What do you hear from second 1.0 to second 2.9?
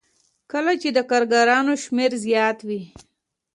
کارګرانو شمېر زیات وي